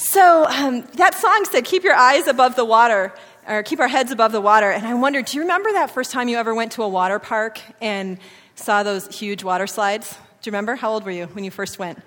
[0.00, 3.12] So um, that song said, Keep your eyes above the water,
[3.46, 4.70] or keep our heads above the water.
[4.70, 7.18] And I wondered, do you remember that first time you ever went to a water
[7.18, 8.16] park and
[8.54, 10.10] saw those huge water slides?
[10.40, 10.74] Do you remember?
[10.74, 12.00] How old were you when you first went?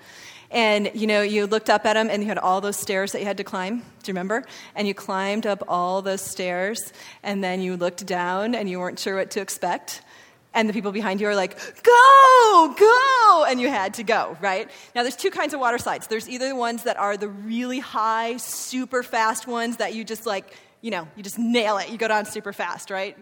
[0.49, 3.19] And you know, you looked up at them and you had all those stairs that
[3.19, 3.77] you had to climb.
[3.77, 4.43] Do you remember?
[4.73, 8.97] And you climbed up all those stairs and then you looked down and you weren't
[8.97, 10.01] sure what to expect
[10.53, 14.69] and the people behind you are like, go, go, and you had to go, right?
[14.95, 16.07] Now, there's two kinds of water slides.
[16.07, 20.25] There's either the ones that are the really high, super fast ones that you just
[20.25, 21.89] like, you know, you just nail it.
[21.89, 23.17] You go down super fast, right?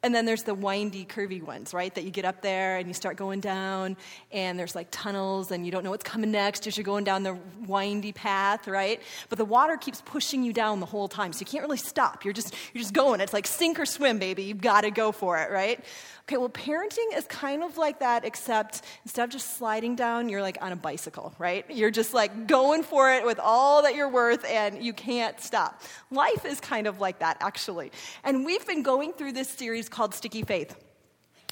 [0.00, 1.92] And then there's the windy, curvy ones, right?
[1.92, 3.96] That you get up there and you start going down,
[4.30, 7.24] and there's like tunnels, and you don't know what's coming next as you're going down
[7.24, 7.36] the
[7.66, 9.02] windy path, right?
[9.28, 12.24] But the water keeps pushing you down the whole time, so you can't really stop.
[12.24, 13.20] You're just you're just going.
[13.20, 14.44] It's like sink or swim, baby.
[14.44, 15.84] You've got to go for it, right?
[16.28, 20.42] Okay, well, parenting is kind of like that, except instead of just sliding down, you're
[20.42, 21.64] like on a bicycle, right?
[21.70, 25.80] You're just like going for it with all that you're worth, and you can't stop.
[26.10, 27.92] Life is kind of like that, actually.
[28.24, 30.76] And we've been going through this series called Sticky Faith.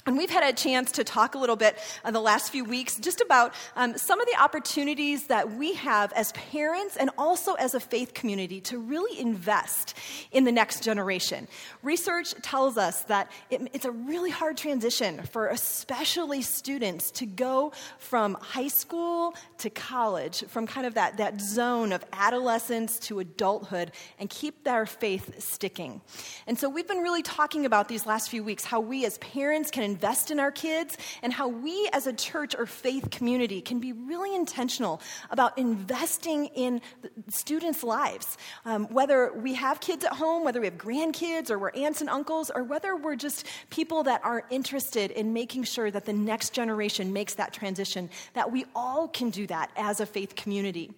[0.07, 2.95] And we've had a chance to talk a little bit in the last few weeks
[2.95, 7.73] just about um, some of the opportunities that we have as parents and also as
[7.73, 9.95] a faith community to really invest
[10.31, 11.45] in the next generation.
[11.83, 17.73] Research tells us that it, it's a really hard transition for especially students to go
[17.97, 23.91] from high school to college, from kind of that, that zone of adolescence to adulthood,
[24.19, 25.99] and keep their faith sticking.
[26.47, 29.69] And so we've been really talking about these last few weeks how we as parents
[29.69, 33.79] can invest in our kids, and how we as a church or faith community can
[33.79, 36.81] be really intentional about investing in
[37.29, 38.37] students' lives.
[38.63, 42.11] Um, whether we have kids at home, whether we have grandkids, or we're aunts and
[42.11, 46.53] uncles, or whether we're just people that are interested in making sure that the next
[46.53, 50.91] generation makes that transition, that we all can do that as a faith community.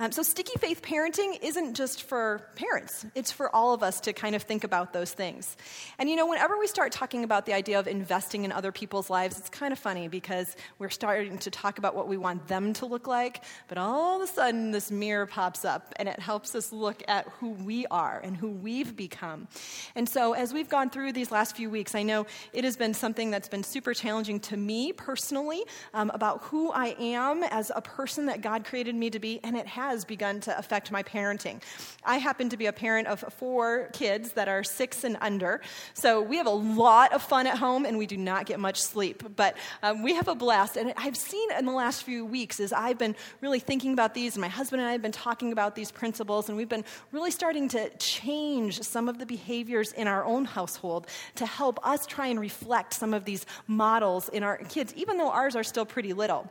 [0.00, 4.12] Um, so, sticky faith parenting isn't just for parents, it's for all of us to
[4.12, 5.56] kind of think about those things.
[5.98, 9.10] And you know, whenever we start talking about the idea of investing in other people's
[9.10, 12.72] lives, it's kind of funny because we're starting to talk about what we want them
[12.72, 16.54] to look like, but all of a sudden this mirror pops up and it helps
[16.54, 19.46] us look at who we are and who we've become.
[19.94, 22.94] And so, as we've gone through these last few weeks, I know it has been
[22.94, 25.62] something that's been super challenging to me personally
[25.92, 29.56] um, about who I am as a person that God created me to be, and
[29.56, 31.60] it has begun to affect my parenting.
[32.04, 35.60] I happen to be a parent of four kids that are six and under,
[35.92, 38.80] so we have a lot of fun at home and we do not get much
[38.80, 40.76] sleep, but um, we have a blast.
[40.76, 44.34] And I've seen in the last few weeks as I've been really thinking about these,
[44.34, 47.30] and my husband and I have been talking about these principles, and we've been really
[47.30, 51.06] starting to change some of the behaviors in our own household
[51.36, 55.30] to help us try and reflect some of these models in our kids, even though
[55.30, 56.50] ours are still pretty little.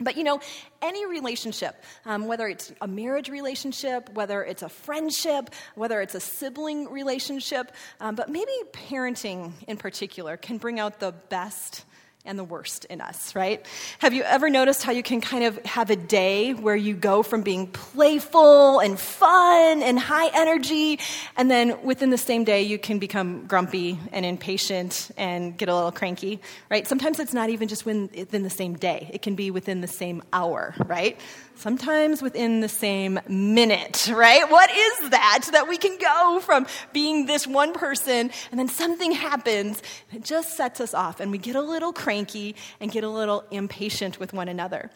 [0.00, 0.40] But you know,
[0.80, 6.20] any relationship, um, whether it's a marriage relationship, whether it's a friendship, whether it's a
[6.20, 11.84] sibling relationship, um, but maybe parenting in particular can bring out the best
[12.26, 13.64] and the worst in us, right?
[13.98, 17.22] Have you ever noticed how you can kind of have a day where you go
[17.22, 20.98] from being playful and fun and high energy,
[21.36, 25.74] and then within the same day you can become grumpy and impatient and get a
[25.74, 26.86] little cranky, right?
[26.86, 30.22] Sometimes it's not even just within the same day, it can be within the same
[30.32, 31.18] hour, right?
[31.60, 34.50] Sometimes within the same minute, right?
[34.50, 35.48] What is that?
[35.52, 40.24] That we can go from being this one person and then something happens and it
[40.24, 44.18] just sets us off and we get a little cranky and get a little impatient
[44.18, 44.90] with one another.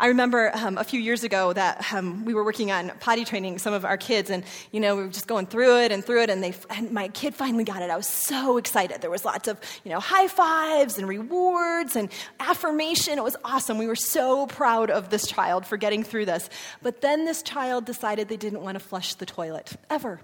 [0.00, 3.58] I remember um, a few years ago that um, we were working on potty training
[3.58, 6.22] some of our kids, and you know we were just going through it and through
[6.22, 7.90] it, and they and my kid finally got it.
[7.90, 9.02] I was so excited.
[9.02, 12.08] There was lots of you know high fives and rewards and
[12.40, 13.18] affirmation.
[13.18, 13.76] It was awesome.
[13.76, 16.48] We were so proud of this child for getting through this.
[16.80, 20.18] But then this child decided they didn't want to flush the toilet ever,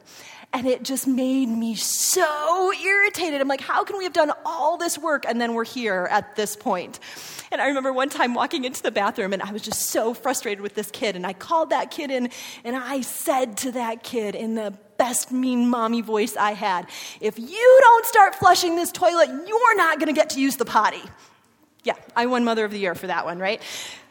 [0.53, 3.41] and it just made me so irritated.
[3.41, 6.37] I'm like, how can we have done all this work and then we're here at
[6.37, 6.99] this point?
[7.53, 10.63] And I remember one time walking into the bathroom and I was just so frustrated
[10.63, 11.15] with this kid.
[11.15, 12.31] And I called that kid in
[12.65, 16.87] and I said to that kid in the best mean mommy voice I had,
[17.21, 20.65] if you don't start flushing this toilet, you're not going to get to use the
[20.65, 21.03] potty.
[21.85, 23.61] Yeah, I won Mother of the Year for that one, right?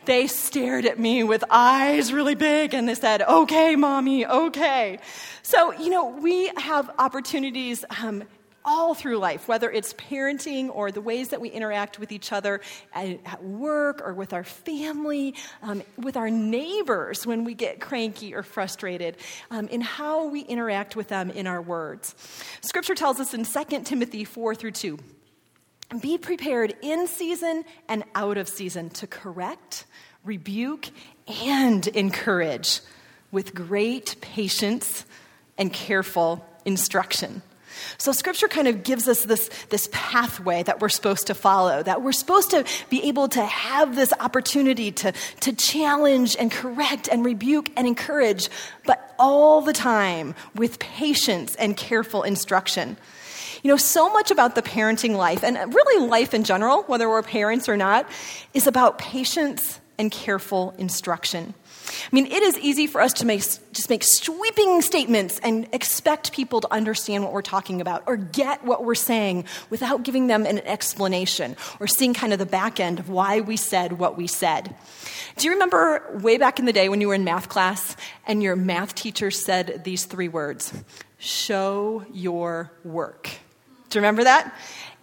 [0.05, 4.99] They stared at me with eyes really big and they said, okay, mommy, okay.
[5.41, 8.23] So, you know, we have opportunities um,
[8.65, 12.61] all through life, whether it's parenting or the ways that we interact with each other
[12.93, 18.43] at, work or with our family, um, with our neighbors when we get cranky or
[18.43, 19.17] frustrated,
[19.51, 22.15] um, in how we interact with them in our words.
[22.61, 24.97] Scripture tells us in 2 Timothy 4 through 2
[26.01, 29.85] be prepared in season and out of season to correct,
[30.23, 30.89] rebuke,
[31.43, 32.81] and encourage
[33.31, 35.05] with great patience
[35.57, 37.41] and careful instruction.
[37.97, 42.01] So, scripture kind of gives us this, this pathway that we're supposed to follow, that
[42.01, 47.25] we're supposed to be able to have this opportunity to, to challenge and correct and
[47.25, 48.49] rebuke and encourage,
[48.85, 52.97] but all the time with patience and careful instruction.
[53.63, 57.23] You know, so much about the parenting life, and really life in general, whether we're
[57.23, 58.07] parents or not,
[58.53, 61.53] is about patience and careful instruction.
[61.87, 66.31] I mean, it is easy for us to make, just make sweeping statements and expect
[66.31, 70.45] people to understand what we're talking about or get what we're saying without giving them
[70.45, 74.27] an explanation or seeing kind of the back end of why we said what we
[74.27, 74.75] said.
[75.37, 77.95] Do you remember way back in the day when you were in math class
[78.25, 80.73] and your math teacher said these three words?
[81.17, 83.29] Show your work.
[83.89, 84.53] Do you remember that?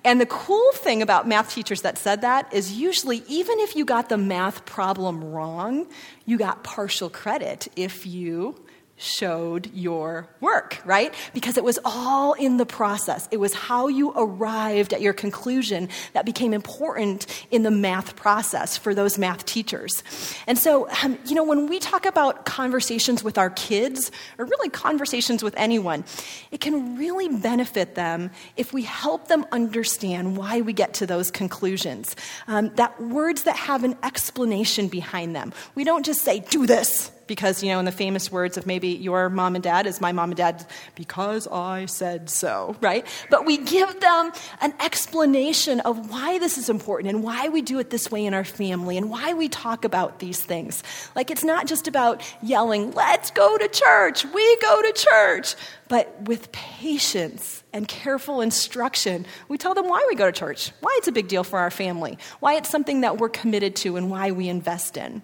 [0.05, 3.85] And the cool thing about math teachers that said that is usually, even if you
[3.85, 5.87] got the math problem wrong,
[6.27, 8.57] you got partial credit if you
[8.97, 11.13] showed your work, right?
[11.35, 13.29] Because it was all in the process.
[13.33, 18.77] It was how you arrived at your conclusion that became important in the math process
[18.77, 20.05] for those math teachers.
[20.47, 24.69] And so, um, you know, when we talk about conversations with our kids, or really
[24.69, 26.05] conversations with anyone,
[26.51, 31.31] it can really benefit them if we help them understand why we get to those
[31.31, 32.15] conclusions.
[32.47, 35.53] Um, that words that have an explanation behind them.
[35.75, 38.89] We don't just say, do this because, you know, in the famous words of maybe
[38.89, 43.07] your mom and dad is my mom and dad, because I said so, right?
[43.31, 47.79] But we give them an explanation of why this is important and why we do
[47.79, 50.83] it this way in our family and why we talk about these things.
[51.15, 55.55] Like, it's not just about yelling, let's go to church, we go to church,
[55.89, 60.95] but with patience and careful instruction, we tell them why we go to church, why
[60.99, 64.11] it's a big deal for our family, why it's something that we're committed to, and
[64.11, 65.23] why we invest in.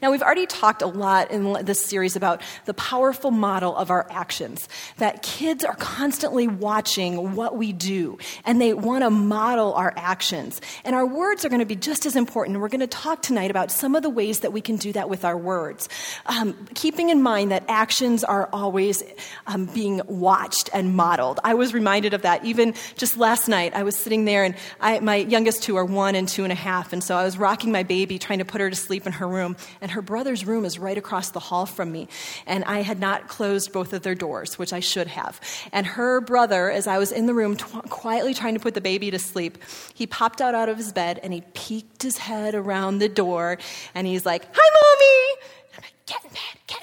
[0.00, 4.06] Now, we've already talked a lot in this series about the powerful model of our
[4.10, 4.68] actions,
[4.98, 10.60] that kids are constantly watching what we do, and they want to model our actions.
[10.84, 12.58] And our words are going to be just as important.
[12.60, 15.08] We're going to talk tonight about some of the ways that we can do that
[15.08, 15.88] with our words.
[16.26, 19.02] Um, keeping in mind that actions are always
[19.46, 21.40] um, being watched and modeled.
[21.44, 23.74] I was reminded of that even just last night.
[23.74, 26.56] I was sitting there, and I, my youngest two are one and two and a
[26.56, 29.12] half, and so I was rocking my baby, trying to put her to sleep in
[29.12, 32.08] her room and her brother's room is right across the hall from me.
[32.46, 35.40] And I had not closed both of their doors, which I should have.
[35.72, 38.80] And her brother, as I was in the room t- quietly trying to put the
[38.80, 39.58] baby to sleep,
[39.94, 43.58] he popped out out of his bed and he peeked his head around the door
[43.94, 45.40] and he's like, Hi, mommy!
[45.76, 46.77] I'm like, Get in bed, get.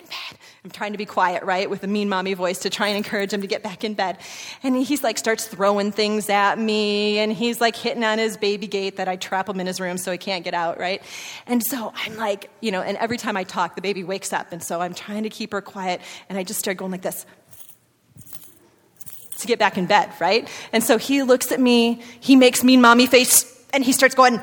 [0.65, 3.31] I'm trying to be quiet, right, with a mean mommy voice to try and encourage
[3.31, 4.17] him to get back in bed.
[4.63, 8.65] And he's like, starts throwing things at me, and he's like hitting on his baby
[8.65, 11.03] gate that I trap him in his room so he can't get out, right?
[11.45, 14.51] And so I'm like, you know, and every time I talk, the baby wakes up,
[14.51, 17.27] and so I'm trying to keep her quiet, and I just start going like this
[19.37, 20.49] to get back in bed, right?
[20.73, 24.41] And so he looks at me, he makes mean mommy face, and he starts going,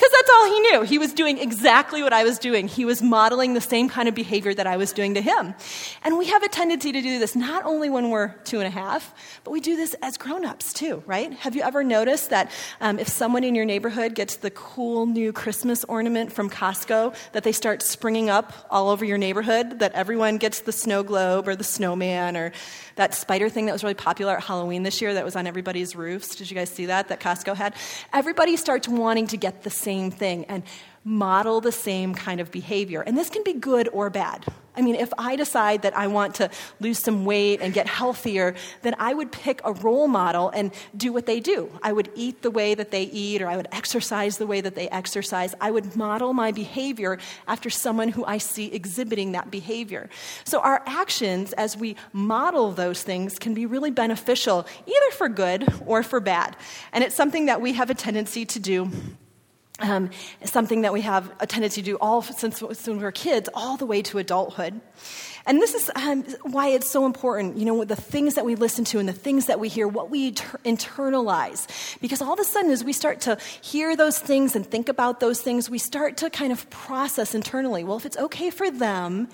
[0.00, 0.82] because that's all he knew.
[0.82, 2.68] He was doing exactly what I was doing.
[2.68, 5.54] He was modeling the same kind of behavior that I was doing to him.
[6.02, 8.70] And we have a tendency to do this not only when we're two and a
[8.70, 9.12] half,
[9.44, 11.30] but we do this as grown ups too, right?
[11.34, 12.50] Have you ever noticed that
[12.80, 17.44] um, if someone in your neighborhood gets the cool new Christmas ornament from Costco, that
[17.44, 19.80] they start springing up all over your neighborhood?
[19.80, 22.52] That everyone gets the snow globe or the snowman or
[22.96, 25.94] that spider thing that was really popular at Halloween this year that was on everybody's
[25.94, 26.36] roofs.
[26.36, 27.74] Did you guys see that, that Costco had?
[28.14, 30.62] Everybody starts wanting to get the same thing and
[31.04, 33.00] model the same kind of behavior.
[33.00, 34.44] And this can be good or bad.
[34.76, 38.54] I mean, if I decide that I want to lose some weight and get healthier,
[38.82, 41.70] then I would pick a role model and do what they do.
[41.82, 44.76] I would eat the way that they eat, or I would exercise the way that
[44.76, 45.54] they exercise.
[45.60, 47.18] I would model my behavior
[47.48, 50.08] after someone who I see exhibiting that behavior.
[50.44, 55.66] So, our actions as we model those things can be really beneficial, either for good
[55.84, 56.56] or for bad.
[56.92, 58.90] And it's something that we have a tendency to do
[59.80, 60.10] um,
[60.44, 63.76] something that we have a tendency to do all since, since we were kids, all
[63.76, 64.80] the way to adulthood.
[65.46, 68.84] And this is um, why it's so important, you know, the things that we listen
[68.86, 71.66] to and the things that we hear, what we ter- internalize.
[72.00, 75.20] Because all of a sudden, as we start to hear those things and think about
[75.20, 77.84] those things, we start to kind of process internally.
[77.84, 79.28] Well, if it's okay for them,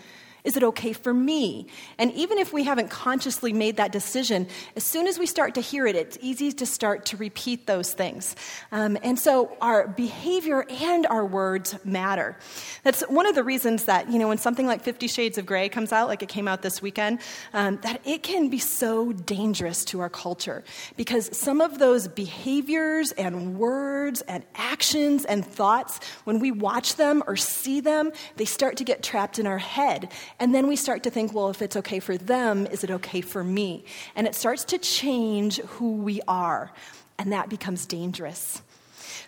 [0.47, 1.67] Is it okay for me?
[1.99, 5.61] And even if we haven't consciously made that decision, as soon as we start to
[5.61, 8.37] hear it, it's easy to start to repeat those things.
[8.71, 12.38] Um, and so our behavior and our words matter.
[12.85, 15.69] That's one of the reasons that, you know, when something like Fifty Shades of Grey
[15.69, 17.19] comes out, like it came out this weekend,
[17.53, 20.62] um, that it can be so dangerous to our culture
[20.97, 27.25] because some of those behaviors and words and actions and thoughts, when we watch them
[27.26, 30.12] or see them, they start to get trapped in our head.
[30.38, 33.21] And then we start to think, well, if it's okay for them, is it okay
[33.21, 33.85] for me?
[34.14, 36.73] And it starts to change who we are.
[37.19, 38.61] And that becomes dangerous.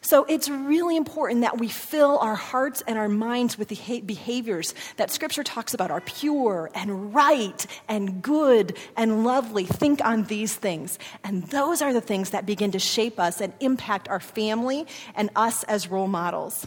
[0.01, 4.75] So it's really important that we fill our hearts and our minds with the behaviors
[4.97, 9.65] that Scripture talks about are pure and right and good and lovely.
[9.65, 10.99] Think on these things.
[11.25, 15.31] And those are the things that begin to shape us and impact our family and
[15.35, 16.67] us as role models.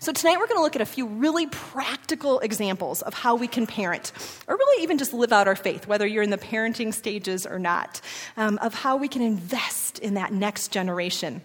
[0.00, 3.48] So, tonight we're going to look at a few really practical examples of how we
[3.48, 4.12] can parent,
[4.46, 7.58] or really even just live out our faith, whether you're in the parenting stages or
[7.58, 8.00] not,
[8.36, 11.42] um, of how we can invest in that next generation.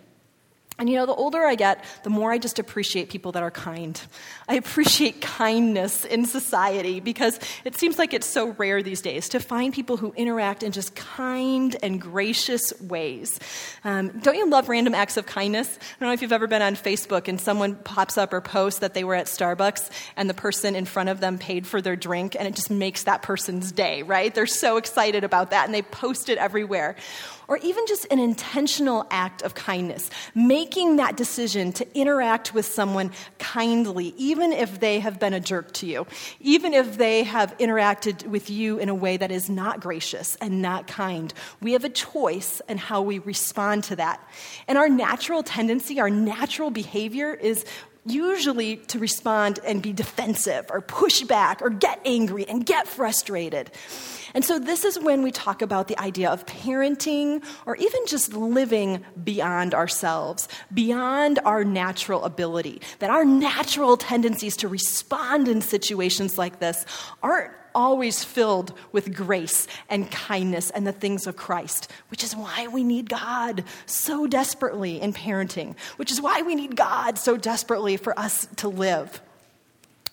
[0.80, 3.52] And you know, the older I get, the more I just appreciate people that are
[3.52, 4.00] kind.
[4.48, 9.40] I appreciate kindness in society because it seems like it's so rare these days to
[9.40, 13.40] find people who interact in just kind and gracious ways.
[13.84, 15.78] Um, don't you love random acts of kindness?
[15.78, 18.80] I don't know if you've ever been on Facebook and someone pops up or posts
[18.80, 21.96] that they were at Starbucks and the person in front of them paid for their
[21.96, 24.34] drink and it just makes that person's day, right?
[24.34, 26.96] They're so excited about that and they post it everywhere
[27.48, 33.12] or even just an intentional act of kindness, making that decision to interact with someone
[33.40, 36.06] kindly, even if they have been a jerk to you,
[36.40, 40.62] even if they have interacted with you in a way that is not gracious and
[40.62, 41.34] not kind.
[41.62, 44.26] We have a choice in how we respond to that.
[44.68, 47.66] And our natural tendency, our natural behavior is
[48.06, 53.72] usually to respond and be defensive or push back or get angry and get frustrated.
[54.34, 58.34] And so, this is when we talk about the idea of parenting or even just
[58.34, 62.82] living beyond ourselves, beyond our natural ability.
[63.00, 66.86] That our natural tendencies to respond in situations like this
[67.22, 72.68] aren't always filled with grace and kindness and the things of Christ, which is why
[72.68, 77.98] we need God so desperately in parenting, which is why we need God so desperately
[77.98, 79.22] for us to live.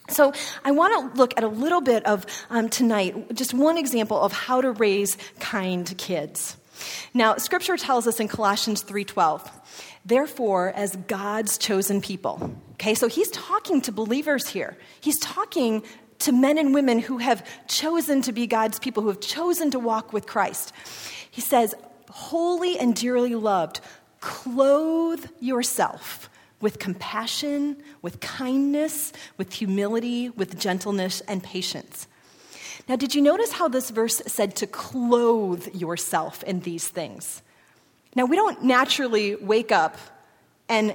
[0.08, 0.32] So,
[0.64, 4.32] I want to look at a little bit of um, tonight, just one example of
[4.32, 6.56] how to raise kind kids.
[7.14, 9.48] Now, Scripture tells us in Colossians 3:12,
[10.04, 12.54] therefore, as God's chosen people.
[12.72, 14.76] Okay, so he's talking to believers here.
[15.00, 15.82] He's talking
[16.20, 19.78] to men and women who have chosen to be God's people, who have chosen to
[19.78, 20.72] walk with Christ.
[21.30, 21.74] He says,
[22.08, 23.80] holy and dearly loved,
[24.20, 26.28] clothe yourself
[26.60, 32.06] with compassion, with kindness, with humility, with gentleness and patience.
[32.88, 37.42] Now, did you notice how this verse said to clothe yourself in these things?
[38.14, 39.96] Now, we don't naturally wake up
[40.68, 40.94] and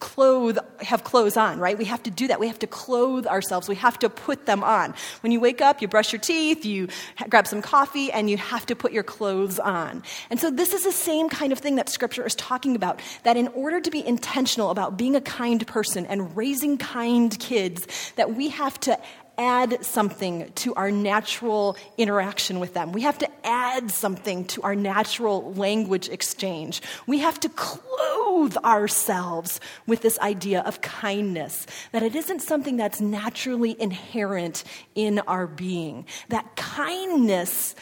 [0.00, 1.76] clothe have clothes on right?
[1.76, 2.40] We have to do that.
[2.40, 3.68] We have to clothe ourselves.
[3.68, 4.94] We have to put them on.
[5.20, 6.88] When you wake up you brush your teeth you
[7.28, 10.02] grab some coffee and you have to put your clothes on.
[10.30, 13.36] And so this is the same kind of thing that scripture is talking about that
[13.36, 17.86] in order to be intentional about being a kind person and raising kind kids
[18.16, 18.98] that we have to
[19.38, 22.92] add something to our natural interaction with them.
[22.92, 26.82] We have to add something to our natural language exchange.
[27.06, 33.00] We have to clothe ourselves with this idea of kindness, that it isn't something that's
[33.00, 34.64] naturally inherent
[34.94, 36.04] in our being.
[36.28, 37.76] That kindness,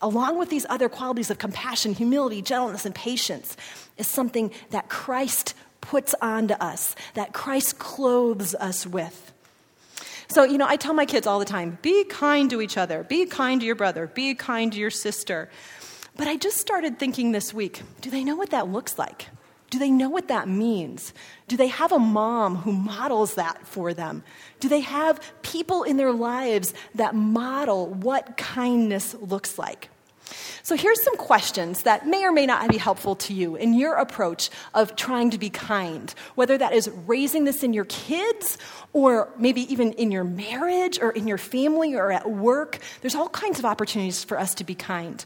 [0.00, 3.56] along with these other qualities of compassion, humility, gentleness, and patience,
[3.98, 9.29] is something that Christ puts onto us, that Christ clothes us with.
[10.30, 13.02] So, you know, I tell my kids all the time be kind to each other,
[13.02, 15.50] be kind to your brother, be kind to your sister.
[16.16, 19.26] But I just started thinking this week do they know what that looks like?
[19.70, 21.12] Do they know what that means?
[21.48, 24.22] Do they have a mom who models that for them?
[24.60, 29.88] Do they have people in their lives that model what kindness looks like?
[30.62, 33.94] So here's some questions that may or may not be helpful to you in your
[33.94, 38.58] approach of trying to be kind, whether that is raising this in your kids
[38.92, 42.78] or maybe even in your marriage or in your family or at work.
[43.00, 45.24] There's all kinds of opportunities for us to be kind.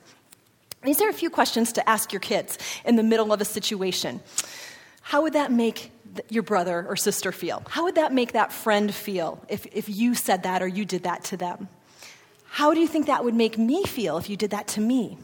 [0.83, 4.21] These are a few questions to ask your kids in the middle of a situation.
[5.01, 5.91] How would that make
[6.29, 7.63] your brother or sister feel?
[7.69, 11.05] How would that make that friend feel if, if you said that or you did
[11.05, 11.69] that to them?
[12.55, 15.19] How do you think that would make me feel if you did that to me?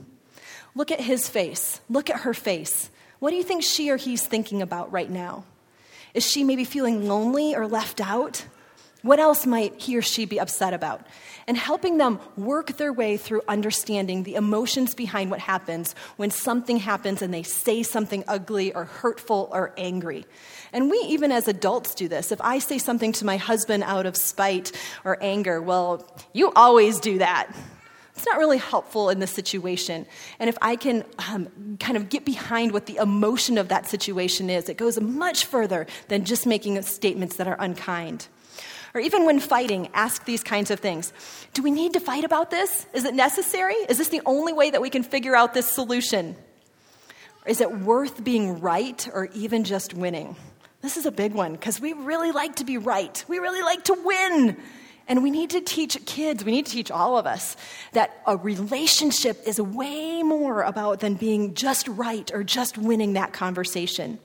[0.75, 1.81] Look at his face.
[1.89, 2.91] Look at her face.
[3.21, 5.45] What do you think she or he's thinking about right now?
[6.13, 8.47] Is she maybe feeling lonely or left out?
[9.03, 11.07] What else might he or she be upset about?
[11.47, 16.77] And helping them work their way through understanding the emotions behind what happens when something
[16.77, 20.27] happens and they say something ugly or hurtful or angry.
[20.73, 22.31] And we, even as adults, do this.
[22.31, 24.73] If I say something to my husband out of spite
[25.05, 27.51] or anger, well, you always do that.
[28.15, 30.05] It's not really helpful in this situation.
[30.39, 34.51] And if I can um, kind of get behind what the emotion of that situation
[34.51, 38.29] is, it goes much further than just making statements that are unkind.
[38.95, 41.13] Or even when fighting, ask these kinds of things
[41.55, 42.87] Do we need to fight about this?
[42.93, 43.75] Is it necessary?
[43.75, 46.37] Is this the only way that we can figure out this solution?
[47.47, 50.37] Is it worth being right or even just winning?
[50.83, 53.25] This is a big one because we really like to be right.
[53.29, 54.57] We really like to win.
[55.09, 57.57] And we need to teach kids, we need to teach all of us
[57.93, 63.33] that a relationship is way more about than being just right or just winning that
[63.33, 64.21] conversation.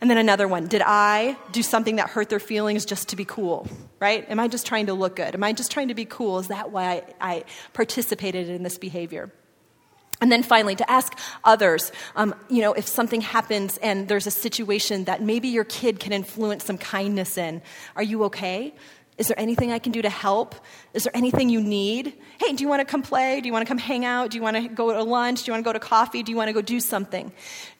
[0.00, 3.24] And then another one Did I do something that hurt their feelings just to be
[3.24, 3.68] cool?
[3.98, 4.28] Right?
[4.30, 5.34] Am I just trying to look good?
[5.34, 6.38] Am I just trying to be cool?
[6.38, 9.30] Is that why I, I participated in this behavior?
[10.22, 14.30] And then finally, to ask others, um, you know, if something happens and there's a
[14.30, 17.62] situation that maybe your kid can influence some kindness in,
[17.96, 18.74] are you okay?
[19.16, 20.54] Is there anything I can do to help?
[20.92, 22.14] Is there anything you need?
[22.40, 23.40] Hey, do you want to come play?
[23.40, 24.30] Do you want to come hang out?
[24.30, 25.44] Do you want to go to lunch?
[25.44, 26.24] Do you want to go to coffee?
[26.24, 27.30] Do you want to go do something?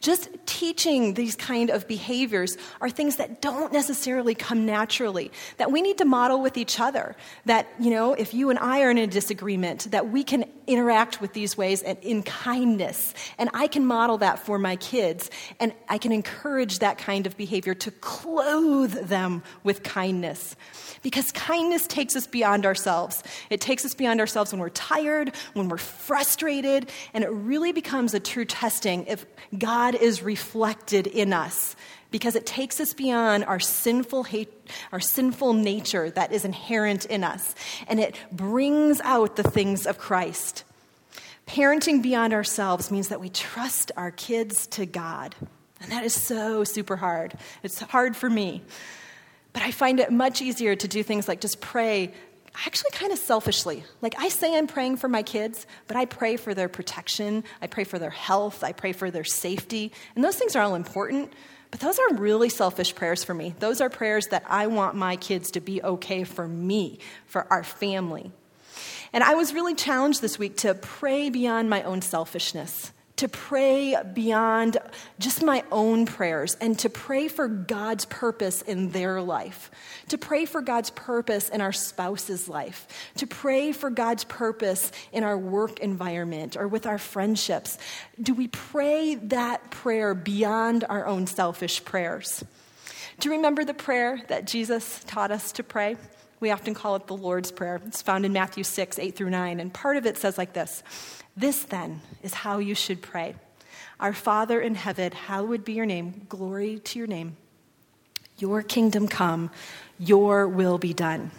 [0.01, 5.83] Just teaching these kind of behaviors are things that don't necessarily come naturally, that we
[5.83, 7.17] need to model with each other.
[7.47, 11.21] That, you know, if you and I are in a disagreement, that we can interact
[11.21, 13.13] with these ways and in kindness.
[13.39, 15.31] And I can model that for my kids.
[15.59, 20.55] And I can encourage that kind of behavior to clothe them with kindness.
[21.03, 23.00] Because kindness takes us beyond ourselves.
[23.51, 28.15] It takes us beyond ourselves when we're tired, when we're frustrated, and it really becomes
[28.15, 29.27] a true testing if
[29.57, 31.77] God is reflected in us.
[32.11, 34.53] Because it takes us beyond our sinful hate,
[34.91, 37.55] our sinful nature that is inherent in us,
[37.87, 40.65] and it brings out the things of Christ.
[41.47, 45.35] Parenting beyond ourselves means that we trust our kids to God.
[45.81, 47.35] And that is so super hard.
[47.63, 48.63] It's hard for me.
[49.53, 52.13] But I find it much easier to do things like just pray,
[52.67, 53.85] actually kind of selfishly.
[54.03, 57.67] Like I say I'm praying for my kids, but I pray for their protection, I
[57.67, 59.93] pray for their health, I pray for their safety.
[60.15, 61.33] And those things are all important,
[61.71, 63.55] but those are really selfish prayers for me.
[63.59, 67.65] Those are prayers that I want my kids to be okay for me, for our
[67.65, 68.33] family.
[69.13, 73.95] And I was really challenged this week to pray beyond my own selfishness to pray
[74.15, 74.79] beyond
[75.19, 79.71] just my own prayers and to pray for God's purpose in their life,
[80.09, 85.23] to pray for God's purpose in our spouse's life, to pray for God's purpose in
[85.23, 87.77] our work environment or with our friendships.
[88.23, 92.43] Do we pray that prayer beyond our own selfish prayers?
[93.19, 95.97] Do you remember the prayer that Jesus taught us to pray?
[96.41, 97.83] We often call it the Lord's Prayer.
[97.87, 99.61] It's found in Matthew 6, 8 through 9.
[99.61, 100.83] And part of it says like this
[101.41, 103.35] this, then, is how you should pray
[103.99, 107.37] Our Father in heaven, hallowed be your name, glory to your name.
[108.39, 109.51] Your kingdom come,
[109.99, 111.31] your will be done.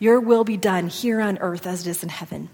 [0.00, 2.48] Your will be done here on earth as it is in heaven.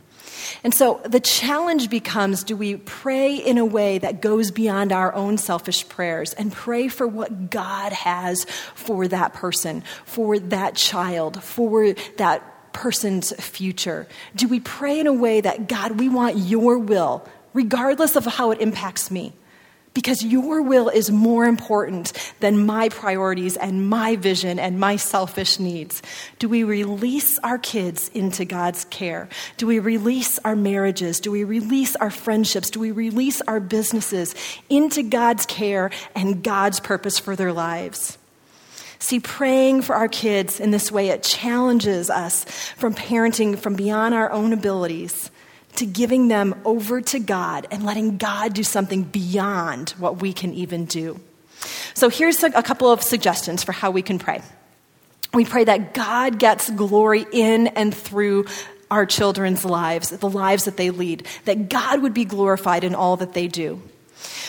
[0.63, 5.15] And so the challenge becomes do we pray in a way that goes beyond our
[5.15, 11.43] own selfish prayers and pray for what God has for that person, for that child,
[11.43, 14.07] for that person's future?
[14.35, 18.51] Do we pray in a way that, God, we want your will, regardless of how
[18.51, 19.33] it impacts me?
[19.95, 25.59] Because your will is more important than my priorities and my vision and my selfish
[25.59, 26.03] needs.
[26.39, 29.29] Do we release our kids into God's care?
[29.57, 31.19] Do we release our marriages?
[31.19, 32.71] Do we release our friendships?
[32.71, 34.37] Do we release our businesses
[34.69, 38.18] into God's care and God's purpose for their lives?
[38.99, 42.45] See, praying for our kids in this way, it challenges us
[42.77, 45.31] from parenting from beyond our own abilities
[45.77, 50.53] to giving them over to God and letting God do something beyond what we can
[50.53, 51.21] even do.
[51.95, 54.43] So, here's a couple of suggestions for how we can pray.
[55.33, 58.47] We pray that God gets glory in and through
[58.91, 63.17] our children's lives, the lives that they lead, that God would be glorified in all
[63.19, 63.83] that they do.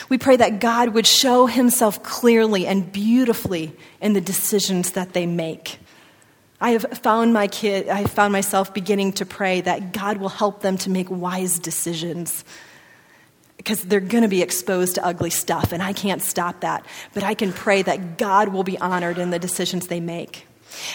[0.09, 5.25] We pray that God would show himself clearly and beautifully in the decisions that they
[5.25, 5.79] make.
[6.61, 10.29] I have found my kid, I have found myself beginning to pray that God will
[10.29, 12.43] help them to make wise decisions.
[13.55, 16.85] Because they're going to be exposed to ugly stuff, and I can't stop that.
[17.13, 20.45] But I can pray that God will be honored in the decisions they make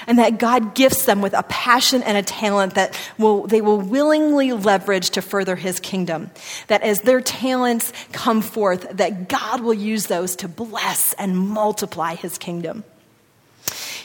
[0.07, 3.81] and that God gifts them with a passion and a talent that will, they will
[3.81, 6.31] willingly leverage to further his kingdom.
[6.69, 12.15] That as their talents come forth, that God will use those to bless and multiply
[12.15, 12.85] his kingdom.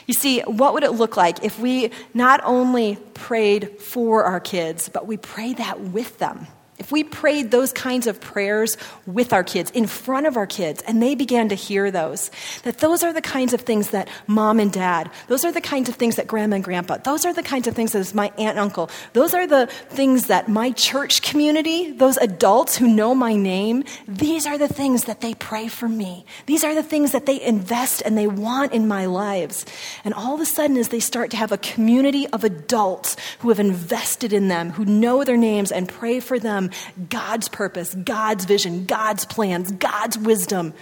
[0.06, 4.88] You see, what would it look like if we not only prayed for our kids,
[4.88, 6.46] but we prayed that with them?
[6.80, 10.82] If we prayed those kinds of prayers with our kids, in front of our kids,
[10.86, 12.30] and they began to hear those,
[12.62, 15.90] that those are the kinds of things that mom and dad, those are the kinds
[15.90, 18.56] of things that grandma and grandpa, those are the kinds of things that my aunt
[18.56, 23.36] and uncle, those are the things that my church community, those adults who know my
[23.36, 26.24] name, these are the things that they pray for me.
[26.46, 29.66] These are the things that they invest and they want in my lives.
[30.02, 33.50] And all of a sudden, as they start to have a community of adults who
[33.50, 36.69] have invested in them, who know their names and pray for them,
[37.08, 40.74] God's purpose, God's vision, God's plans, God's wisdom,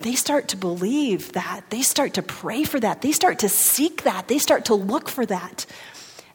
[0.00, 1.62] they start to believe that.
[1.70, 3.00] They start to pray for that.
[3.00, 4.28] They start to seek that.
[4.28, 5.66] They start to look for that.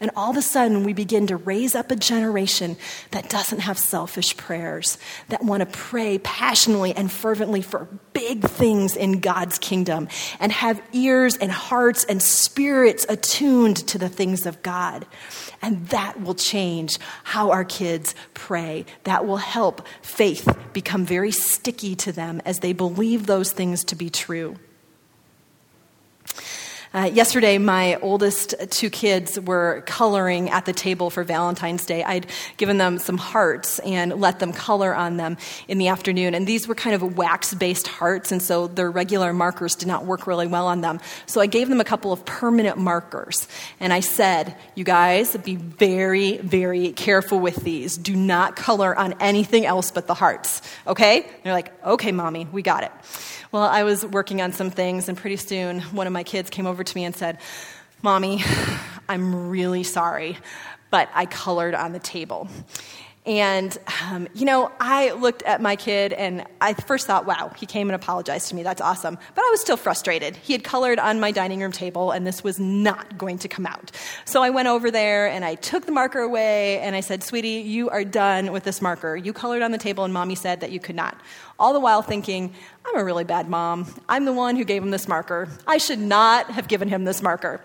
[0.01, 2.77] And all of a sudden, we begin to raise up a generation
[3.11, 8.95] that doesn't have selfish prayers, that want to pray passionately and fervently for big things
[8.95, 10.07] in God's kingdom,
[10.39, 15.05] and have ears and hearts and spirits attuned to the things of God.
[15.61, 18.85] And that will change how our kids pray.
[19.03, 23.95] That will help faith become very sticky to them as they believe those things to
[23.95, 24.55] be true.
[26.91, 32.03] Uh, yesterday, my oldest two kids were coloring at the table for Valentine's Day.
[32.03, 32.25] I'd
[32.57, 36.33] given them some hearts and let them color on them in the afternoon.
[36.33, 40.05] And these were kind of wax based hearts, and so their regular markers did not
[40.05, 40.99] work really well on them.
[41.27, 43.47] So I gave them a couple of permanent markers.
[43.79, 47.97] And I said, You guys, be very, very careful with these.
[47.97, 50.63] Do not color on anything else but the hearts.
[50.87, 51.29] Okay?
[51.43, 52.91] they're like, Okay, mommy, we got it.
[53.51, 56.67] Well, I was working on some things, and pretty soon one of my kids came
[56.67, 57.39] over to me and said,
[58.03, 58.43] Mommy,
[59.09, 60.37] I'm really sorry,
[60.91, 62.47] but I colored on the table.
[63.25, 63.77] And,
[64.09, 67.89] um, you know, I looked at my kid and I first thought, wow, he came
[67.89, 68.63] and apologized to me.
[68.63, 69.19] That's awesome.
[69.35, 70.37] But I was still frustrated.
[70.37, 73.65] He had colored on my dining room table and this was not going to come
[73.65, 73.91] out.
[74.23, 77.61] So I went over there and I took the marker away and I said, sweetie,
[77.61, 79.17] you are done with this marker.
[79.17, 81.19] You colored on the table and mommy said that you could not.
[81.59, 82.53] All the while thinking,
[82.85, 83.93] I'm a really bad mom.
[84.07, 85.49] I'm the one who gave him this marker.
[85.67, 87.61] I should not have given him this marker.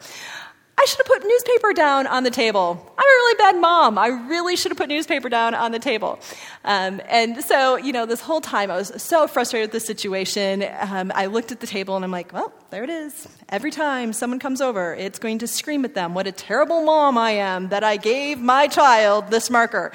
[0.77, 2.93] I should have put newspaper down on the table.
[2.99, 3.97] I'm a really bad mom.
[3.97, 6.19] I really should have put newspaper down on the table.
[6.65, 10.65] Um, and so, you know, this whole time I was so frustrated with the situation.
[10.81, 13.29] Um, I looked at the table and I'm like, well, there it is.
[13.49, 17.17] Every time someone comes over, it's going to scream at them, what a terrible mom
[17.17, 19.93] I am that I gave my child this marker.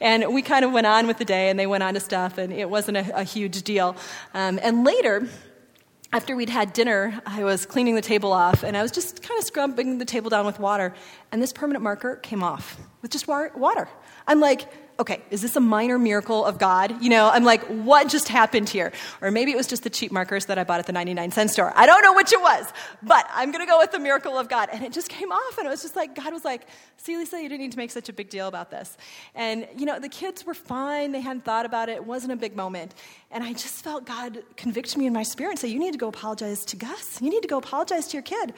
[0.00, 2.38] And we kind of went on with the day and they went on to stuff
[2.38, 3.94] and it wasn't a, a huge deal.
[4.32, 5.28] Um, and later,
[6.14, 9.36] after we'd had dinner, I was cleaning the table off and I was just kind
[9.36, 10.94] of scrubbing the table down with water,
[11.32, 13.86] and this permanent marker came off with just water.
[14.26, 14.66] I'm like,
[14.98, 17.02] okay, is this a minor miracle of God?
[17.02, 18.92] You know, I'm like, what just happened here?
[19.20, 21.50] Or maybe it was just the cheap markers that I bought at the 99 cent
[21.50, 21.70] store.
[21.76, 22.64] I don't know which it was,
[23.02, 24.70] but I'm going to go with the miracle of God.
[24.72, 27.42] And it just came off, and it was just like, God was like, see, Lisa,
[27.42, 28.96] you didn't need to make such a big deal about this.
[29.34, 31.12] And, you know, the kids were fine.
[31.12, 31.96] They hadn't thought about it.
[31.96, 32.94] It wasn't a big moment.
[33.30, 35.98] And I just felt God convict me in my spirit and say, you need to
[35.98, 37.20] go apologize to Gus.
[37.20, 38.54] You need to go apologize to your kid.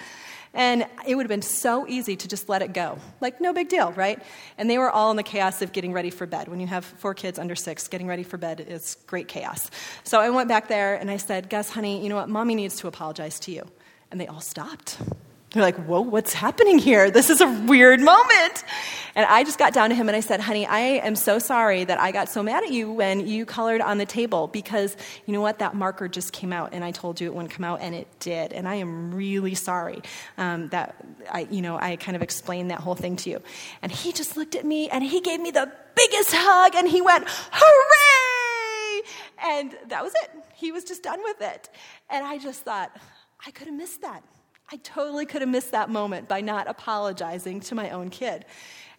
[0.52, 2.98] And it would have been so easy to just let it go.
[3.20, 4.22] Like, no big deal, right?
[4.58, 6.48] And they were all in the chaos of getting ready for bed.
[6.48, 9.70] When you have four kids under six, getting ready for bed is great chaos.
[10.04, 12.28] So I went back there and I said, Gus, honey, you know what?
[12.28, 13.64] Mommy needs to apologize to you.
[14.10, 14.98] And they all stopped.
[15.56, 17.10] They're like, whoa, what's happening here?
[17.10, 18.62] This is a weird moment.
[19.14, 21.82] And I just got down to him and I said, honey, I am so sorry
[21.84, 25.32] that I got so mad at you when you colored on the table because you
[25.32, 25.60] know what?
[25.60, 28.06] That marker just came out and I told you it wouldn't come out and it
[28.20, 28.52] did.
[28.52, 30.02] And I am really sorry
[30.36, 30.94] um, that
[31.32, 33.40] I, you know, I kind of explained that whole thing to you.
[33.80, 37.00] And he just looked at me and he gave me the biggest hug and he
[37.00, 39.02] went, hooray!
[39.42, 40.30] And that was it.
[40.54, 41.70] He was just done with it.
[42.10, 42.94] And I just thought,
[43.46, 44.22] I could have missed that.
[44.70, 48.44] I totally could have missed that moment by not apologizing to my own kid.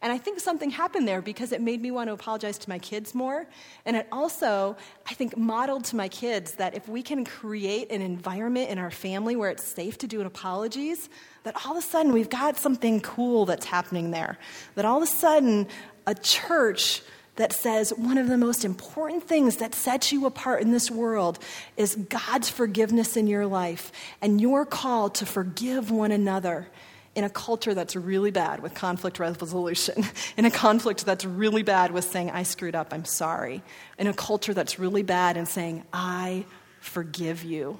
[0.02, 2.78] And I think something happened there because it made me want to apologize to my
[2.78, 3.48] kids more.
[3.86, 4.78] And it also,
[5.10, 8.92] I think, modeled to my kids that if we can create an environment in our
[8.92, 11.10] family where it's safe to do apologies,
[11.44, 14.38] that all of a sudden we've got something cool that's happening there.
[14.76, 15.68] That all of a sudden
[16.06, 17.02] a church
[17.38, 21.40] that says one of the most important things that sets you apart in this world
[21.78, 26.68] is God's forgiveness in your life and your call to forgive one another
[27.16, 30.06] in a culture that's really bad with conflict resolution,
[30.38, 33.64] in a conflict that's really bad with saying, I screwed up, I'm sorry,
[33.98, 36.46] in a culture that's really bad and saying, I
[36.80, 37.80] forgive you.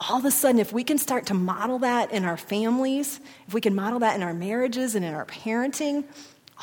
[0.00, 3.54] All of a sudden, if we can start to model that in our families, if
[3.54, 6.04] we can model that in our marriages and in our parenting,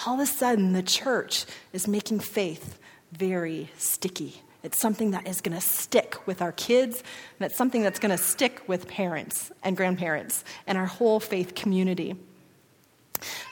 [0.05, 2.79] all of a sudden the church is making faith
[3.11, 7.03] very sticky It's something that is going to stick with our kids,
[7.39, 11.55] and it's something that's going to stick with parents and grandparents and our whole faith
[11.55, 12.15] community.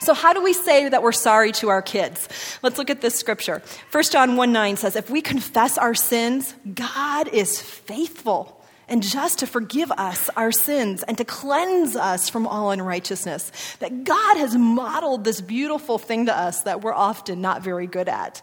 [0.00, 2.28] So, how do we say that we're sorry to our kids?
[2.62, 3.62] Let's look at this scripture.
[3.90, 8.59] 1 John 1 9 says, If we confess our sins, God is faithful
[8.90, 13.52] and just to forgive us our sins and to cleanse us from all unrighteousness.
[13.78, 18.08] That God has modeled this beautiful thing to us that we're often not very good
[18.08, 18.42] at.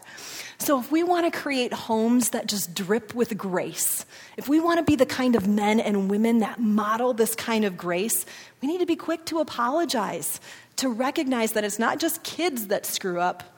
[0.60, 4.04] So, if we want to create homes that just drip with grace,
[4.36, 7.64] if we want to be the kind of men and women that model this kind
[7.64, 8.26] of grace,
[8.60, 10.40] we need to be quick to apologize,
[10.76, 13.57] to recognize that it's not just kids that screw up,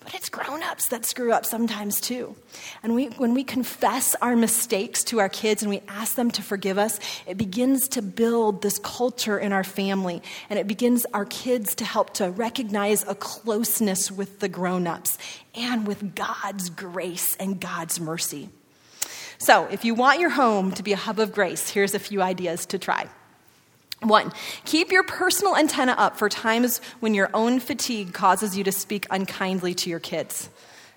[0.00, 2.34] but it's grown ups that screw up sometimes too.
[2.82, 6.42] And we, when we confess our mistakes to our kids and we ask them to
[6.42, 10.22] forgive us, it begins to build this culture in our family.
[10.48, 15.18] And it begins our kids to help to recognize a closeness with the grown ups
[15.54, 18.48] and with God's grace and God's mercy.
[19.36, 22.20] So, if you want your home to be a hub of grace, here's a few
[22.20, 23.08] ideas to try.
[24.02, 24.32] One,
[24.64, 29.06] keep your personal antenna up for times when your own fatigue causes you to speak
[29.10, 30.48] unkindly to your kids.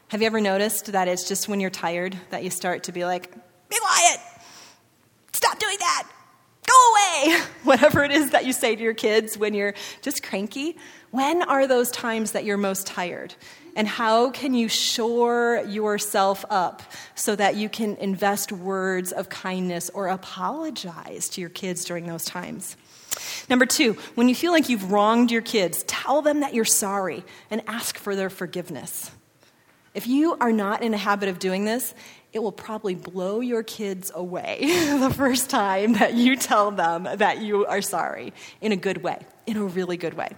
[0.08, 3.04] Have you ever noticed that it's just when you're tired that you start to be
[3.04, 3.34] like,
[3.70, 4.20] be quiet,
[5.34, 6.08] stop doing that,
[6.66, 7.40] go away?
[7.64, 10.78] Whatever it is that you say to your kids when you're just cranky.
[11.12, 13.36] When are those times that you're most tired?
[13.76, 16.84] And how can you shore yourself up
[17.16, 22.24] so that you can invest words of kindness or apologize to your kids during those
[22.24, 22.78] times?
[23.50, 27.24] Number two, when you feel like you've wronged your kids, tell them that you're sorry
[27.52, 29.12] and ask for their forgiveness.
[29.94, 31.94] If you are not in a habit of doing this,
[32.34, 34.58] it will probably blow your kids away
[35.00, 39.20] the first time that you tell them that you are sorry in a good way,
[39.46, 40.30] in a really good way.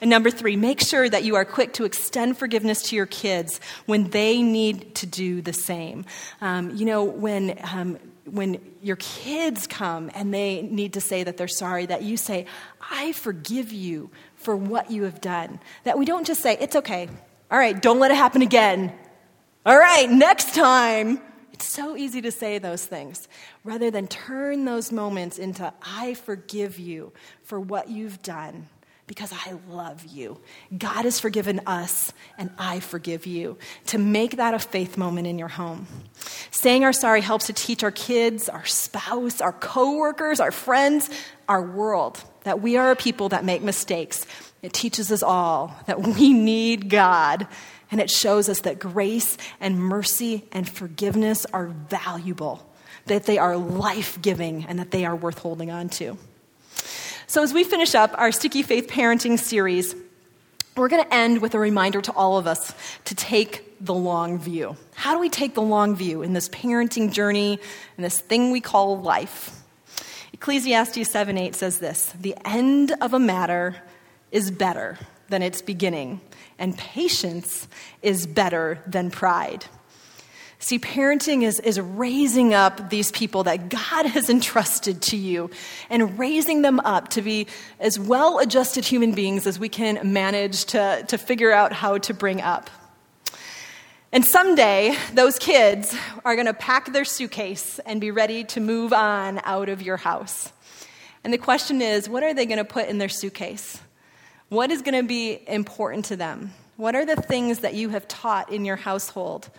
[0.00, 3.60] And number three, make sure that you are quick to extend forgiveness to your kids
[3.86, 6.04] when they need to do the same.
[6.40, 7.98] Um, you know, when um,
[8.28, 12.46] when your kids come and they need to say that they're sorry, that you say,
[12.90, 15.60] I forgive you for what you have done.
[15.84, 17.08] That we don't just say, it's okay.
[17.50, 18.92] All right, don't let it happen again.
[19.64, 21.20] All right, next time.
[21.52, 23.26] It's so easy to say those things
[23.64, 27.12] rather than turn those moments into, I forgive you
[27.42, 28.68] for what you've done
[29.08, 30.38] because I love you.
[30.76, 33.58] God has forgiven us, and I forgive you.
[33.86, 35.88] To make that a faith moment in your home.
[36.52, 41.10] Saying our sorry helps to teach our kids, our spouse, our coworkers, our friends,
[41.48, 44.24] our world that we are a people that make mistakes.
[44.62, 47.46] It teaches us all that we need God,
[47.90, 52.66] and it shows us that grace and mercy and forgiveness are valuable,
[53.04, 56.16] that they are life giving, and that they are worth holding on to.
[57.30, 59.94] So, as we finish up our Sticky Faith Parenting series,
[60.78, 62.72] we're going to end with a reminder to all of us
[63.04, 64.78] to take the long view.
[64.94, 67.60] How do we take the long view in this parenting journey,
[67.98, 69.62] in this thing we call life?
[70.32, 73.76] Ecclesiastes 7 8 says this The end of a matter
[74.32, 74.96] is better
[75.28, 76.22] than its beginning,
[76.58, 77.68] and patience
[78.00, 79.66] is better than pride.
[80.60, 85.50] See, parenting is, is raising up these people that God has entrusted to you
[85.88, 87.46] and raising them up to be
[87.78, 92.14] as well adjusted human beings as we can manage to, to figure out how to
[92.14, 92.70] bring up.
[94.10, 95.94] And someday, those kids
[96.24, 99.98] are going to pack their suitcase and be ready to move on out of your
[99.98, 100.50] house.
[101.22, 103.80] And the question is what are they going to put in their suitcase?
[104.48, 106.54] What is going to be important to them?
[106.76, 109.50] What are the things that you have taught in your household?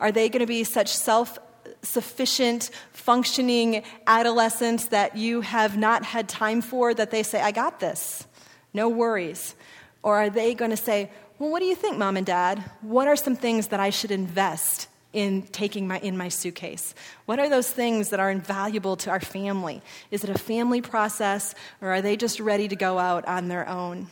[0.00, 1.38] Are they going to be such self
[1.82, 7.80] sufficient, functioning adolescents that you have not had time for that they say, I got
[7.80, 8.26] this,
[8.74, 9.54] no worries?
[10.02, 12.62] Or are they going to say, Well, what do you think, mom and dad?
[12.80, 16.94] What are some things that I should invest in taking my, in my suitcase?
[17.24, 19.82] What are those things that are invaluable to our family?
[20.10, 23.68] Is it a family process, or are they just ready to go out on their
[23.68, 24.08] own?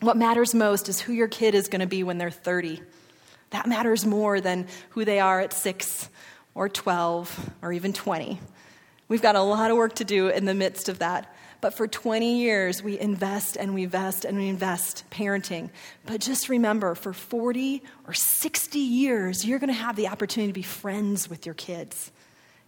[0.00, 2.80] What matters most is who your kid is going to be when they're 30
[3.54, 6.08] that matters more than who they are at six
[6.54, 8.40] or 12 or even 20.
[9.06, 11.32] We've got a lot of work to do in the midst of that.
[11.60, 15.70] But for 20 years, we invest and we invest and we invest parenting.
[16.04, 20.54] But just remember, for 40 or 60 years, you're going to have the opportunity to
[20.54, 22.12] be friends with your kids.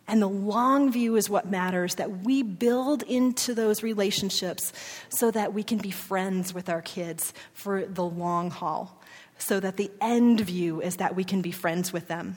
[0.09, 4.73] And the long view is what matters that we build into those relationships
[5.09, 8.96] so that we can be friends with our kids for the long haul
[9.39, 12.37] so that the end view is that we can be friends with them.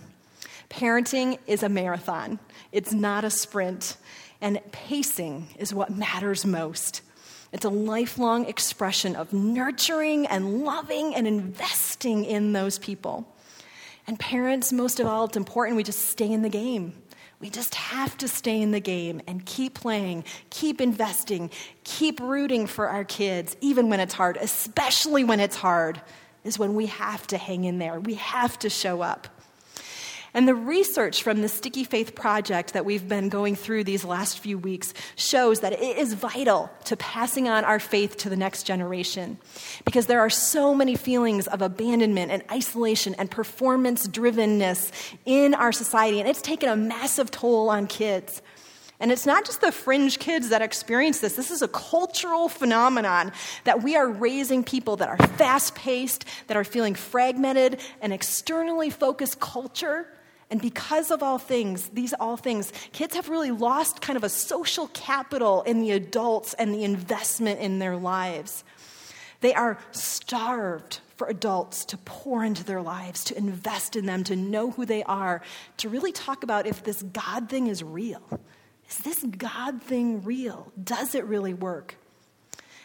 [0.69, 2.39] Parenting is a marathon,
[2.71, 3.97] it's not a sprint,
[4.41, 7.01] and pacing is what matters most.
[7.51, 13.27] It's a lifelong expression of nurturing and loving and investing in those people.
[14.05, 16.93] And parents, most of all, it's important we just stay in the game.
[17.39, 21.49] We just have to stay in the game and keep playing, keep investing,
[21.83, 26.01] keep rooting for our kids, even when it's hard, especially when it's hard,
[26.43, 27.99] is when we have to hang in there.
[27.99, 29.27] We have to show up.
[30.33, 34.39] And the research from the Sticky Faith Project that we've been going through these last
[34.39, 38.63] few weeks shows that it is vital to passing on our faith to the next
[38.63, 39.39] generation.
[39.85, 44.91] Because there are so many feelings of abandonment and isolation and performance drivenness
[45.25, 48.43] in our society, and it's taken a massive toll on kids.
[48.99, 51.35] And it's not just the fringe kids that experience this.
[51.35, 53.31] This is a cultural phenomenon
[53.63, 58.89] that we are raising people that are fast paced, that are feeling fragmented, an externally
[58.89, 60.07] focused culture
[60.51, 64.29] and because of all things, these all things, kids have really lost kind of a
[64.29, 68.63] social capital in the adults and the investment in their lives.
[69.41, 74.35] They are starved for adults to pour into their lives, to invest in them, to
[74.35, 75.41] know who they are,
[75.77, 78.21] to really talk about if this God thing is real.
[78.89, 80.71] Is this God thing real?
[80.81, 81.95] Does it really work?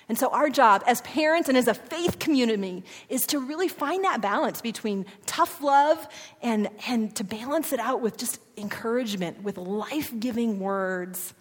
[0.08, 4.04] And so, our job as parents and as a faith community is to really find
[4.04, 6.06] that balance between tough love
[6.42, 11.32] and, and to balance it out with just encouragement, with life giving words.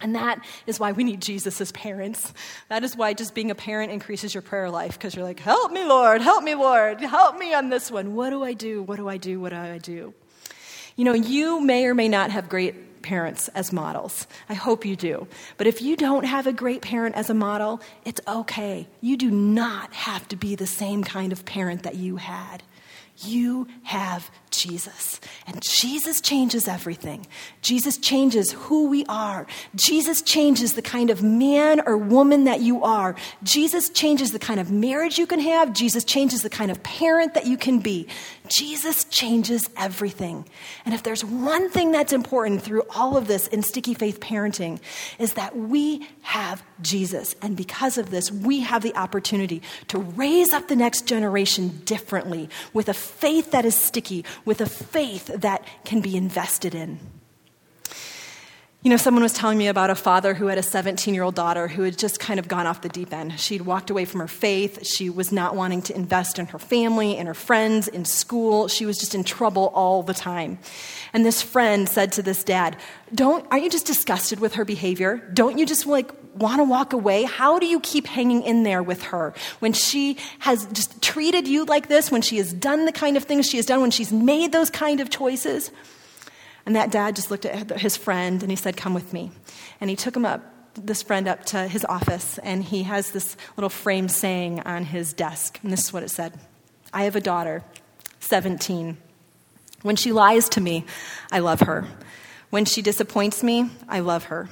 [0.00, 2.34] And that is why we need Jesus as parents.
[2.68, 5.70] That is why just being a parent increases your prayer life because you're like, help
[5.70, 8.16] me, Lord, help me, Lord, help me on this one.
[8.16, 8.82] What do I do?
[8.82, 9.38] What do I do?
[9.38, 10.12] What do I do?
[10.96, 14.26] You know, you may or may not have great parents as models.
[14.48, 15.26] I hope you do.
[15.56, 18.86] But if you don't have a great parent as a model, it's okay.
[19.00, 22.62] You do not have to be the same kind of parent that you had.
[23.18, 25.20] You have Jesus.
[25.46, 27.26] And Jesus changes everything.
[27.62, 29.46] Jesus changes who we are.
[29.74, 33.16] Jesus changes the kind of man or woman that you are.
[33.42, 35.72] Jesus changes the kind of marriage you can have.
[35.72, 38.06] Jesus changes the kind of parent that you can be.
[38.48, 40.46] Jesus changes everything.
[40.84, 44.80] And if there's one thing that's important through all of this in sticky faith parenting,
[45.18, 47.34] is that we have Jesus.
[47.40, 52.48] And because of this, we have the opportunity to raise up the next generation differently
[52.72, 56.98] with a faith that is sticky, with a faith that can be invested in.
[58.84, 61.36] You know, someone was telling me about a father who had a 17 year old
[61.36, 63.38] daughter who had just kind of gone off the deep end.
[63.38, 64.84] She'd walked away from her faith.
[64.84, 68.66] She was not wanting to invest in her family, in her friends, in school.
[68.66, 70.58] She was just in trouble all the time.
[71.12, 72.76] And this friend said to this dad,
[73.14, 75.18] Don't, aren't you just disgusted with her behavior?
[75.32, 77.22] Don't you just like want to walk away?
[77.22, 81.66] How do you keep hanging in there with her when she has just treated you
[81.66, 84.12] like this, when she has done the kind of things she has done, when she's
[84.12, 85.70] made those kind of choices?
[86.64, 89.30] And that dad just looked at his friend and he said, Come with me.
[89.80, 90.42] And he took him up,
[90.74, 95.12] this friend up to his office, and he has this little frame saying on his
[95.12, 95.58] desk.
[95.62, 96.38] And this is what it said
[96.92, 97.62] I have a daughter,
[98.20, 98.96] 17.
[99.82, 100.84] When she lies to me,
[101.30, 101.86] I love her.
[102.50, 104.48] When she disappoints me, I love her.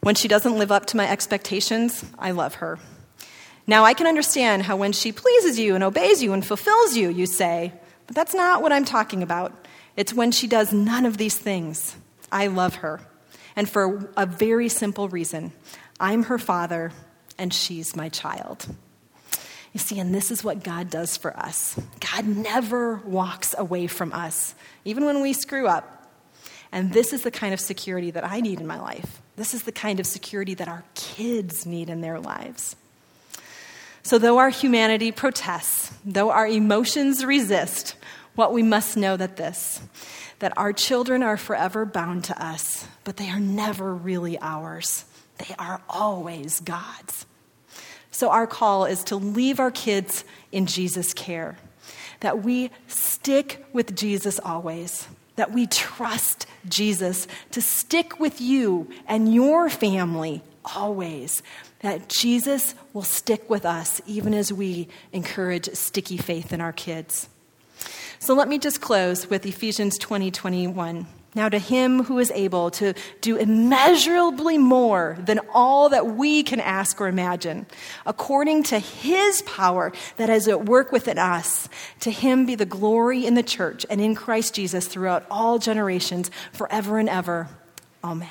[0.00, 2.78] When she doesn't live up to my expectations, I love her.
[3.66, 7.10] Now, I can understand how when she pleases you and obeys you and fulfills you,
[7.10, 7.72] you say,
[8.06, 9.61] but that's not what I'm talking about.
[9.96, 11.96] It's when she does none of these things.
[12.30, 13.00] I love her.
[13.56, 15.52] And for a very simple reason
[16.00, 16.92] I'm her father,
[17.38, 18.66] and she's my child.
[19.72, 24.12] You see, and this is what God does for us God never walks away from
[24.12, 25.98] us, even when we screw up.
[26.74, 29.20] And this is the kind of security that I need in my life.
[29.36, 32.76] This is the kind of security that our kids need in their lives.
[34.02, 37.94] So, though our humanity protests, though our emotions resist,
[38.34, 39.80] what we must know that this
[40.42, 45.04] that our children are forever bound to us, but they are never really ours.
[45.38, 47.26] They are always God's.
[48.10, 51.58] So, our call is to leave our kids in Jesus' care,
[52.20, 59.32] that we stick with Jesus always, that we trust Jesus to stick with you and
[59.32, 61.42] your family always,
[61.80, 67.28] that Jesus will stick with us even as we encourage sticky faith in our kids.
[68.22, 71.08] So let me just close with Ephesians 20 21.
[71.34, 76.60] Now, to him who is able to do immeasurably more than all that we can
[76.60, 77.66] ask or imagine,
[78.06, 83.26] according to his power that is at work within us, to him be the glory
[83.26, 87.48] in the church and in Christ Jesus throughout all generations, forever and ever.
[88.04, 88.28] Amen.